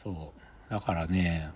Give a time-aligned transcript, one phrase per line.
[0.00, 0.14] そう。
[0.70, 1.50] だからね、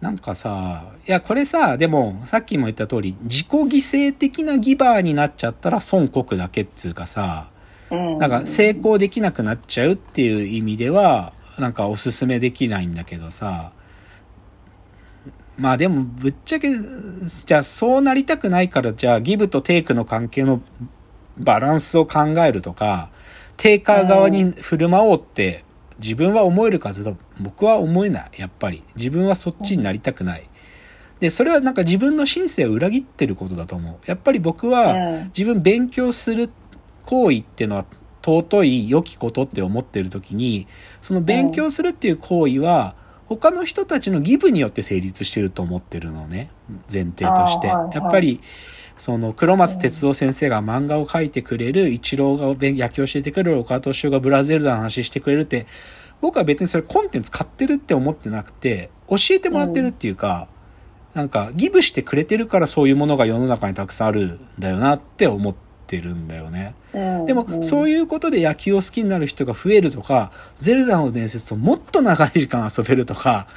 [0.00, 3.66] なんかさ、いや、これさ、でも、さっきも言った通り、自己犠
[4.10, 7.50] 牲的なギバーになっちゃったら損国だけっつうかさ、
[7.90, 13.72] なんか成功できなくなっちゃうっていう意味では、なんかおすすめできないんだけどさ、
[15.56, 20.62] まあでもぶっちゃけ、じゃあそうなりたくないからじゃあギブとテイクの関係の
[21.36, 23.10] バランスを考えるとか、
[23.56, 25.64] テイカー側に振る舞おうって
[25.98, 28.30] 自分は思えるかずと僕は思えない。
[28.36, 28.82] やっぱり。
[28.96, 30.48] 自分はそっちになりたくない。
[31.20, 33.96] で、それはなんか自分の心性を裏切ってることだと思う。
[34.06, 34.94] やっぱり僕は
[35.36, 36.50] 自分勉強する
[37.04, 37.86] 行為っていうのは
[38.24, 40.66] 尊い良きことって思ってる時に、
[41.02, 46.50] その勉強するっていう行為は、他の人たちのギブによって成立してると思ってるのね。
[46.92, 47.68] 前提として。
[47.68, 48.40] やっぱり、
[48.96, 55.66] その黒松哲夫先生が漫画を描いてくれる、一郎が野球教えてくれる、岡敏夫がブラゼルダの話してくれるって、
[56.20, 60.48] 僕は別にそれコンテンツ買ってるって思ってなくて、教えてもらってるっていうか、
[61.12, 65.54] なんかギブしてくれてるからそういうものが世の中にたくさんあるんだよなって思っ
[65.86, 66.74] てるんだよね。
[67.26, 73.48] でも、そういうことで野球を好きになる人が増えるとか、ゼルダの伝説ともっと長い時間遊べるとか、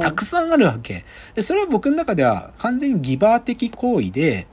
[0.00, 1.04] たくさんあるわけ。
[1.34, 4.46] で、それは僕の中では完全にギバー的行為で、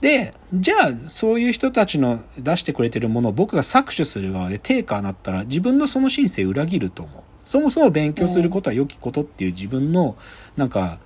[0.00, 7.22] で、じゃあ、そういう人たちの出してくれてるものを僕が搾取する側でテイカーなったら自分のその申請裏切ると思う。
[7.44, 10.16] そもそも勉強することは良きことっていう自分の、
[10.56, 11.00] なんか、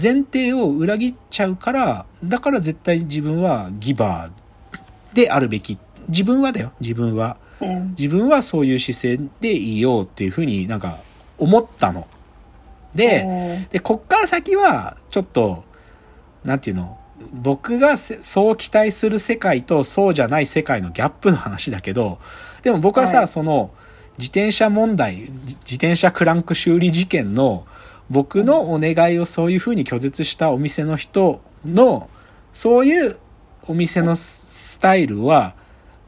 [0.00, 5.78] 前提を裏切っちゃうから、だから絶対自分はギバーであるべき。
[6.08, 7.38] 自分はだよ、自分は。
[7.96, 11.00] 自分はそういう姿勢でいようっていうふうになんか
[11.38, 12.06] 思ったの。
[12.94, 15.64] で、で、こっから先は、ちょっと、
[16.44, 16.98] なんていうの？
[17.32, 22.18] 僕がそう期待する世界とそうじゃない世界のギャップの話だけど、
[22.62, 23.70] でも僕はさ、はい、その、
[24.18, 27.66] 自転車問題、自転車クランク修理事件の
[28.10, 32.10] 僕のお願いをそういうふうに拒絶したお店の人の、
[32.52, 33.18] そういう
[33.68, 35.54] お店のスタイルは、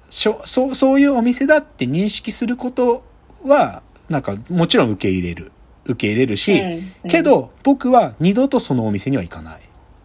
[0.09, 3.05] そそういうお店だって認識すること
[3.45, 5.53] は、なんかもちろん受け入れる。
[5.85, 9.61] 受け入れるし、うんうん、けど僕は二度とそのお店には行かない。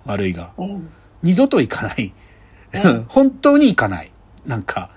[0.06, 0.54] 悪いが。
[0.58, 0.90] うん
[1.26, 2.14] 二度と行かない。
[3.10, 4.12] 本当に行かない。
[4.46, 4.92] なんか。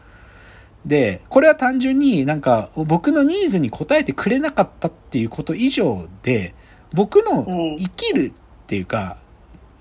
[0.84, 6.54] で、これは単純になんか僕のニーズに応えてくれなかったっていうこと以上で、
[6.92, 8.32] 僕の生きるっ
[8.66, 9.16] ていうか、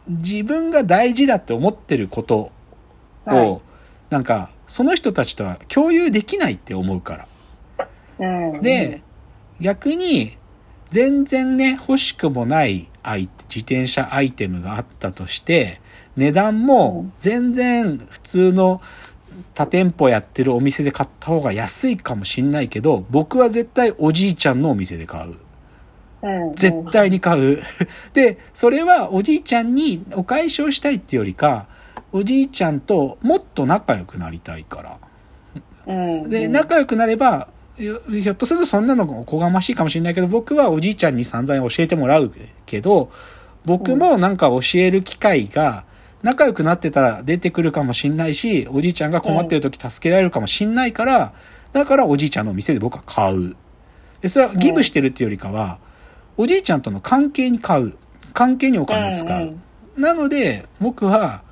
[0.08, 2.52] 自分が大事だって思ってること
[3.28, 3.62] を、
[4.10, 7.28] なんか、その人たちとは共有できないって思うか
[8.18, 8.60] ら。
[8.62, 9.02] で、
[9.60, 10.38] 逆に、
[10.90, 15.82] 全然ね、欲しくもない自転車アイテムがあったとして、
[16.16, 18.82] 値段も全然普通の
[19.54, 25.36] 他店舗やってるお店で買った方が安いかもしんないけど、僕は絶対おじいちゃんのお店で買う。
[26.56, 27.60] 絶対に買う。
[28.14, 31.68] で、それはおじいちゃんにお返しをしたいっていうよりか、
[32.12, 34.98] おじいちゃんともっと仲良くなりたいから。
[36.28, 42.32] で、仲良くなれば、ひょっとするとそんなのおこがましいかもしれないけど、僕はおじいちゃんに散々教えてもらう
[42.66, 43.12] けど、
[43.66, 45.86] 僕もなんか教える機会が
[46.24, 51.34] 仲良くなってたら出てくるかもしんないし、おじいちゃんが困ってる時助けられるかもしんないから、
[51.74, 53.56] だからおじいちゃんの店で僕は買う。
[54.22, 55.80] で、それはギブしてるっていうよりかは、
[56.38, 57.98] おじいちゃんとの関係に買う。
[58.34, 59.56] 関係にお金を使う。
[59.96, 61.44] なので、僕は、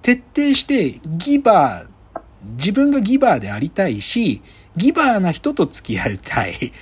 [0.00, 2.20] 徹底してギバー、
[2.56, 4.42] 自分がギバーでありたいし、
[4.78, 6.72] ギバーな人と付き合いたい。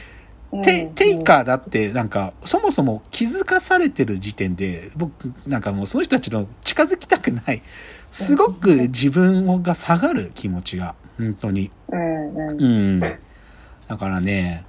[0.63, 7.63] テテイカーだってなんかそもそも気づかされてる時点で僕なんかもうその人たちの近づきたくない。
[8.11, 11.71] すごく自分が下がる気持ちが本当に。
[11.89, 13.01] うん。
[13.01, 14.65] だからね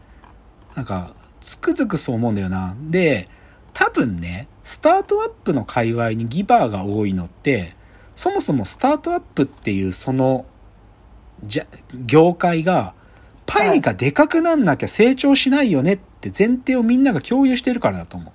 [0.76, 2.76] なんかつくづくそう思うんだよな。
[2.80, 3.30] で
[3.74, 7.76] 多分ねスタートアップの界隈にギバーが多いのって
[8.16, 10.46] そもそもスタートアップっていうその
[11.44, 11.68] じゃ
[12.06, 12.96] 業界が
[13.48, 18.34] パイがでかくなんなきゃ成長しないよねって前提をみんなが共有してるからだと思う。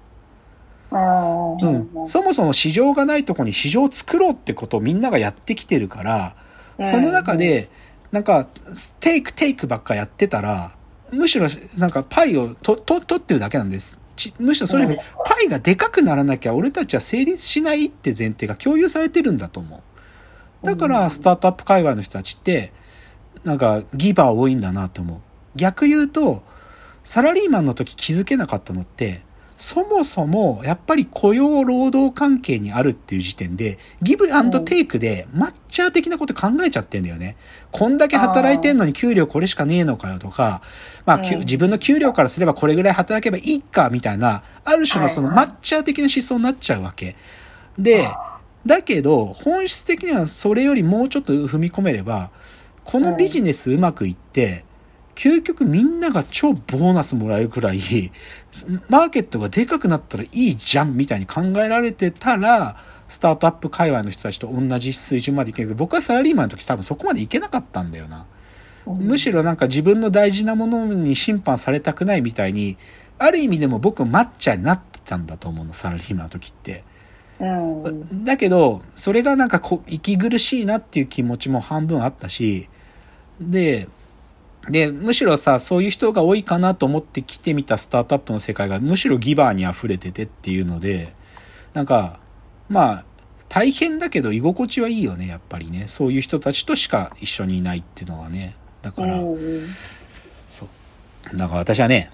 [0.95, 6.37] うん、そもそも市場がないとこに市場を作ろうってことをみんながやってきてるから、
[6.81, 7.69] その中で、
[8.11, 8.47] なんか、
[9.01, 10.77] テイクテイクばっかやってたら、
[11.11, 14.01] むしろなんかパイをと、と、取ってるだけなんです。
[14.39, 19.83] むしろそれより、パイがでかくならなきゃ俺たちは成立しないって前提が共有されてるんだと思
[20.63, 20.67] う。
[20.67, 22.73] だから、スタートアップ界隈の人たちって、
[23.45, 25.21] なんかギバー多いんだなって思う。
[25.57, 26.43] 逆言うと、
[27.05, 29.23] サラリーマンの時気づけなかったのって、
[29.63, 37.37] そもそも、やっぱり雇用労働関係にあるっていう時点で、ギブアンドテイクで、マッチャー的なこと考えちゃってんだよね。
[37.71, 40.63] こんだけ働いてんのに給料これしかねえのかよとか、
[41.07, 47.15] まあ、うん自分の給料からすればこれぐらい働けばいいか、みたいな、ある種のそのマッチャー的な思想になっちゃうわけ。
[47.79, 48.09] で、
[48.67, 52.33] だけど、本質的にはそれよりもうちょっと踏み込めれば、
[52.85, 54.65] このビジネスうまくいって、
[55.15, 57.81] 究極みんなが超ボーナスもらえるくらい、
[58.89, 62.77] マーケットがでかくなったらいいじゃんみたいに考えられてたら、
[63.09, 68.27] スタートアップ界隈の人たちと同じ水準までいけるけど、僕はサラリーマンの時多分そこまでいけなかったんだよな。
[68.87, 72.79] むしろなんか自分の大事なものに審判されたくないみたいに、
[73.19, 76.85] ある意味でも僕マッチャーになってたんだと思うの、サラリーマンの時って。
[77.43, 77.83] うん。
[77.83, 78.25] うん。
[78.25, 82.69] だけど、それがなんかこ息苦しいなっていう気持ちも半分あったし、
[83.41, 83.89] で、
[84.71, 91.15] で、むしろさ、そういう人が多いかなと思って来てみたスタートアップの世界がむしろギバーに溢れててっていうので、
[91.75, 92.21] なんか、
[92.69, 93.05] まあ、
[93.49, 95.85] 大変だけど居心地はいいよね、やっぱりね。
[95.89, 98.55] そういう人たちとしか一緒にいないっていうのはね。
[98.83, 99.39] だから、うん
[100.47, 101.37] そう。
[101.37, 102.11] だから私はね、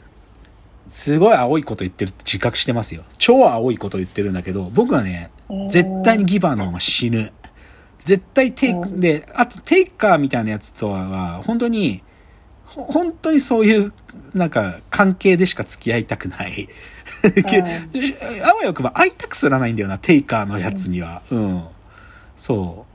[0.88, 3.04] すごい青いこと言ってるって自覚してますよ。
[3.18, 5.30] 超青いこと言ってるんだけど、僕はね、
[5.68, 7.32] 絶対にギバーの方が死ぬ。
[8.04, 12.02] 絶対テイク、うんで、あとテイカーみたいなやつとは、本当に、
[12.64, 13.92] ほ本当にそういう、
[14.34, 16.68] なんか、関係でしか付き合いたくない。
[18.42, 21.22] あわよ くば会いたくすらないんだよな、テイカーのやつには。
[21.30, 21.64] うん。
[22.36, 22.86] そ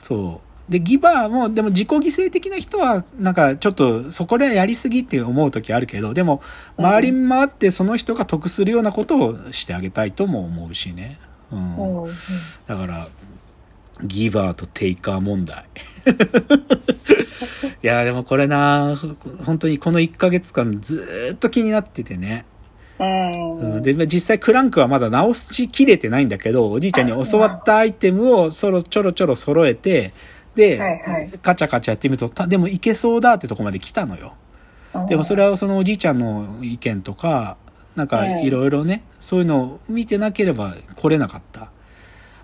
[0.00, 0.04] う。
[0.04, 0.49] そう。
[0.70, 6.40] で、ギバーも、でも自己犠牲的な人は、なんかちょっとそこでやりすぎって思う時あるけど、でも、
[6.78, 11.18] 周りに回ってその人が得するようなことをしてあげたいとも思うしね。
[11.50, 12.06] うん。
[12.68, 13.08] だから、
[14.04, 15.64] ギバーとテイカー問題。
[17.82, 18.96] いや、でもこれな、
[19.44, 22.44] 本当にこの1ヶ月間ずーっと気になっててね。
[23.00, 30.12] うんうんで、まあ実際クランクはまだ直しきれてないんだけど、おじいちゃんに教わったアイテムをそろちょろちょろ揃えて、
[30.54, 31.30] で、はいはい。
[31.42, 34.34] カチャカチャやってみると、たでもいけそうだってとこまで来たのよ。
[35.08, 37.56] でもそれはそのおじいちゃんの意見とか、
[37.96, 41.70] なんかうんいろいろね、そういうのを見てなければ来れなかった。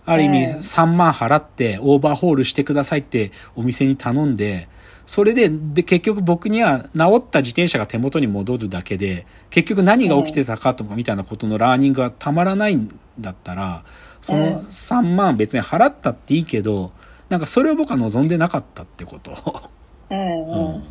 [0.08, 4.68] ある意味うん3万払ってオーバーホールしてくださいってお店に頼んで、
[5.06, 12.88] それでで結局僕には治った自転車が手元に戻るだけで、結局何が起きてたかとかみたいなことのラーニングがたまらないん
[13.18, 13.84] だったら、
[14.20, 16.92] その3万別に払ったっていいけど、
[17.28, 19.32] なんかそれを僕は望んでなかったってこと。
[20.10, 20.18] うん。
[20.18, 20.78] ううん。
[20.78, 20.84] ん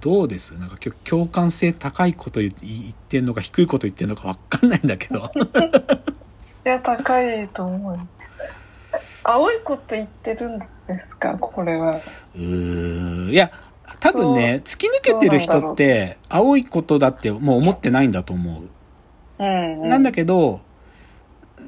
[0.00, 0.56] どうです？
[0.56, 5.18] なんか共感性高いこと言言ってんのか低いこと言ってんのかわかんないんだけど。
[5.18, 7.98] いや高いと思う。
[9.24, 11.36] 青いこと言ってるんですか？
[11.36, 11.96] これは。
[11.96, 13.30] うーん。
[13.30, 13.50] いや、
[13.98, 18.68] 多分ね、突き抜けてる人って、青いことだってもう思ってないんだと思う。
[19.40, 20.60] うん、うん、なんだけど、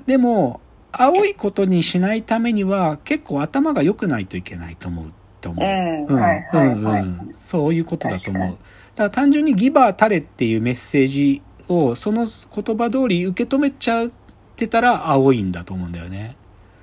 [0.07, 0.61] でも、
[0.93, 5.11] 青いことにしないためには結構頭が良くないといけないと思うっ
[5.41, 5.65] て思う。
[5.65, 8.43] うんうんはいはいうんはいうんそういうことだと思う。
[8.43, 8.59] だ確
[8.97, 14.11] から単純にギバータレっていうメッセージをその言葉通り受け止めちゃっ
[14.57, 16.37] てたら青いんだと思うんだよね。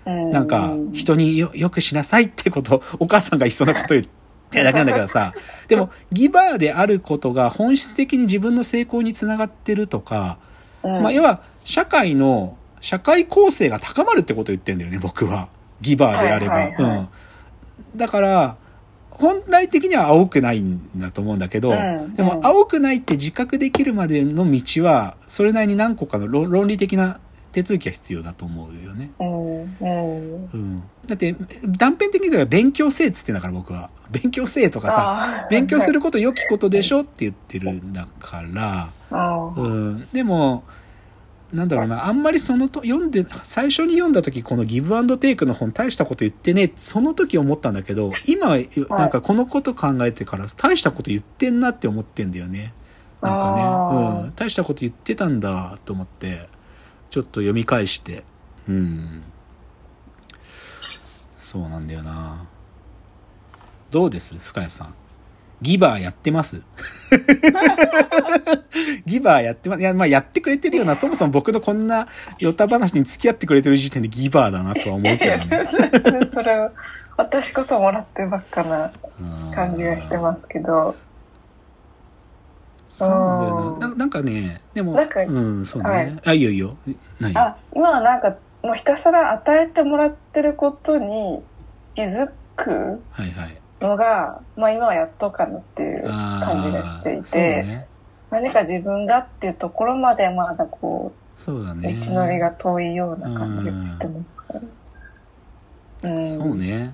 [0.05, 4.05] なんか人によよくしなさいってこと、お母さんが言いそうなこと言っ
[4.49, 5.33] てるだけなんだけどさ、
[5.67, 10.39] でもギバーであることが本質的に自分の成功につながってるとか、
[10.83, 15.49] うん、まあ要は社会の、社会構成が高まるってことを言ってんだよね、僕は。
[15.81, 16.55] ギバーであれば。
[16.55, 17.07] はいはいはいうん。
[17.97, 18.57] だから、
[19.09, 27.19] 本来的には青くないんだと思うんだけど、うんでも青くないって自覚できるまでの道は、それなりに何個かの論論理的な
[27.51, 29.09] 手続きが必要だと思うよね。
[29.19, 30.83] うんうんうん。
[31.07, 31.35] だって、
[31.65, 33.89] 断片的に言ったら勉強せえっつってんだから僕は。
[34.11, 40.07] 勉強せえとかさ、勉強すること良きことでしょって言ってるんだから、うん。
[40.13, 40.63] でも、
[41.53, 48.57] なんだろうな、あんまりそのと、読んで、最初に読んだ時、このギブアンドテイクの本大したこと言ってね、その時思ったんだけど、今、
[48.89, 52.73] なんかこのこと考えてから、大したこと言ってんなって思ってんだよね。
[53.21, 54.33] なんかね、うん。
[54.35, 56.49] 大したこと言ってたんだと思って、
[57.09, 58.25] ちょっと読み返して、
[58.67, 59.23] うん。
[61.37, 62.45] そうなんだよな。
[63.89, 64.37] どうです？
[64.39, 64.93] 深谷さん。
[65.61, 66.63] ギバーやってます
[69.05, 69.81] ギバーやってます。
[69.81, 72.07] いや、まあやってくれてるような、 そもそも僕のこんな
[72.39, 76.25] ヨタ話に付き合ってくれてる時点でギバーだなとは思うけどね。
[76.25, 76.71] それを
[77.15, 78.91] 私こそもらってばっかな
[79.47, 80.95] うん感じがしてますけど
[82.89, 83.87] そうなんだよな。
[83.89, 85.89] ななんかね、でも、なんかうん、そうね。
[85.89, 86.77] はいあ、いいよいいよ。
[87.19, 87.35] 何？
[87.37, 91.41] あ今はなんかもうひたすら与えてもらってることに
[91.95, 93.57] 気づくはいはい。
[93.81, 97.87] のが、まあ今はやっとかなっていう感じがしていて、ね
[98.29, 101.93] 何か自分だっていうところまでまだこそうだう、ね。
[101.93, 104.53] 道のりが遠いような感じがしてますか
[106.03, 106.09] ら。
[106.11, 106.37] うん。
[106.37, 106.93] そうね。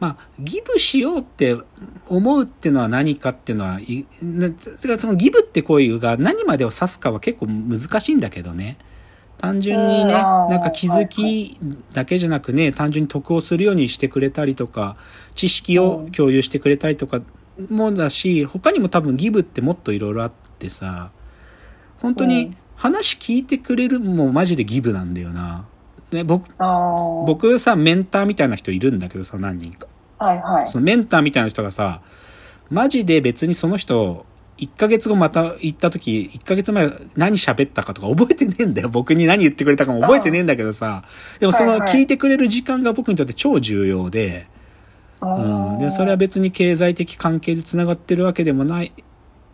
[0.00, 1.56] まあ、ギブしようって
[2.08, 4.06] 思うっていうのは何かっていうのは、い
[4.98, 8.78] そのギブって行為が何までを指すかは結構難しいんだけどね。
[9.38, 11.58] 単純にね、なんか気づき
[11.92, 14.96] だけじゃなくね、単純に得をするようにしてくれたりとか、
[15.34, 17.22] 知識を共有してくれたりとか
[17.70, 21.12] もだし、他にも多分ギブってもっといろいろあってさ、
[22.00, 25.66] 本当にうん話聞いてくれるもマジでギブなんだよな。
[26.12, 26.48] ね、僕。
[27.26, 29.88] 僕さ、メンターみたいな人いるんだけどさ、何人か。
[30.18, 30.66] はいはい。
[30.68, 32.00] そのメンターみたいな人がさ、
[32.70, 34.26] マジで別にその人、
[34.58, 38.88] 1ヶ月後また行った時、1ヶ月前何喋ったかとか覚えてねえんだよ。
[38.88, 41.04] 僕に何言ってくれたかも覚えてねえんだけどさ。
[41.38, 44.48] でもその聞いてくれる時間が僕にとって超重要で、
[45.20, 45.78] うん。
[45.78, 48.92] で、それは別に経済的関係で繋がってるわけでもない。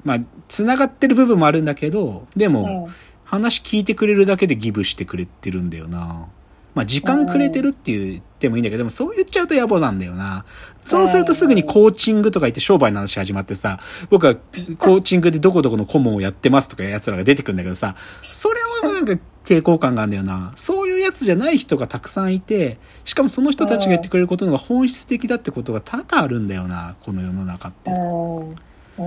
[0.05, 0.19] まあ、
[0.49, 2.95] 繋がってる部分もあるんだけど、でも、うん
[3.25, 6.29] 話聞いてくれるだけでギブしてくれてるんだよな。
[6.75, 10.45] まあ時間くれてるって言ってもいいんだけど、でもそう言っちゃうと野暮なんだよな。
[10.85, 13.79] そうするとすぐにコーチングとか言って商売の話始まってさ、
[14.11, 20.53] 僕はコーチングでどこどこの顧問をやってますとか奴らが出てくるんだけどさ、それはなんか抵抗感があるんだよな。
[20.57, 27.91] そういうやつじゃない人がたくさんいて、しかもその人たちが言ってくれることのが本質的だってことが多々あるんだよな、この世の中って。
[27.91, 29.03] う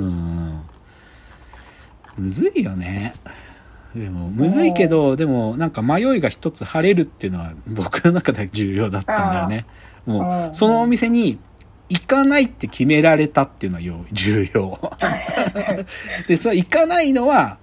[0.00, 0.60] ん。
[2.16, 3.14] むずいよね。
[3.94, 9.66] でも、むずいけど、でも、なんか迷いが一つ晴れるっていうのは 僕の中で重要だったんだよね。
[10.06, 11.38] もう、んうそのお店に
[11.88, 14.92] 行かないって決められたっていうのは要 重要。
[16.26, 17.58] で、それ行かないのは、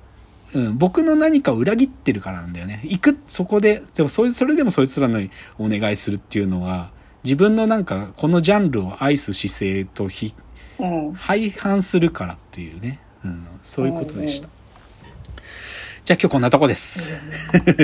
[0.53, 2.81] うん、僕の何かを裏切ってるからなんだよね。
[2.83, 5.21] 行く、そこで、でもそれそれでもそいつらの
[5.57, 6.91] お願いするっていうのは、
[7.23, 10.33] 自分のなんか、このジャンルを愛す姿勢とひ
[10.79, 11.13] うん。
[11.13, 14.49] 廃反するからっていうね、うん、そういうことでした。
[16.11, 17.15] じゃあ今日こんなとこです。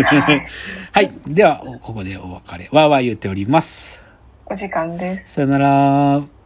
[0.03, 0.45] はい。
[0.91, 1.11] はい。
[1.27, 2.67] では、ここでお別れ。
[2.73, 4.03] わーわー言っております。
[4.45, 5.35] お時間です。
[5.35, 6.36] さよなら。